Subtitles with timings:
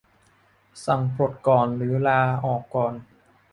[0.85, 2.93] สั่งปลดก่อนหรือลาออกก่อน